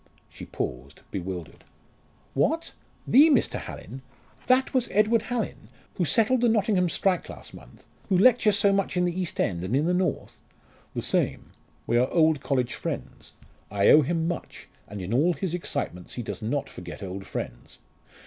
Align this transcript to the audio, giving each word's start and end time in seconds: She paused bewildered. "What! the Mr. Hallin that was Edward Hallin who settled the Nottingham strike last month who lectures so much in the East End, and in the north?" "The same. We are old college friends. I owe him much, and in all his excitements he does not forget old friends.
She 0.29 0.47
paused 0.47 1.01
bewildered. 1.11 1.63
"What! 2.33 2.73
the 3.05 3.29
Mr. 3.29 3.59
Hallin 3.59 4.01
that 4.47 4.73
was 4.73 4.89
Edward 4.89 5.21
Hallin 5.29 5.69
who 5.93 6.05
settled 6.05 6.41
the 6.41 6.49
Nottingham 6.49 6.89
strike 6.89 7.29
last 7.29 7.53
month 7.53 7.85
who 8.09 8.17
lectures 8.17 8.57
so 8.57 8.73
much 8.73 8.97
in 8.97 9.05
the 9.05 9.13
East 9.15 9.39
End, 9.39 9.63
and 9.63 9.75
in 9.75 9.85
the 9.85 9.93
north?" 9.93 10.41
"The 10.95 11.03
same. 11.03 11.51
We 11.85 11.97
are 11.99 12.09
old 12.09 12.41
college 12.41 12.73
friends. 12.73 13.33
I 13.69 13.89
owe 13.89 14.01
him 14.01 14.27
much, 14.27 14.67
and 14.87 14.99
in 15.03 15.13
all 15.13 15.33
his 15.33 15.53
excitements 15.53 16.13
he 16.15 16.23
does 16.23 16.41
not 16.41 16.67
forget 16.67 17.03
old 17.03 17.27
friends. 17.27 17.77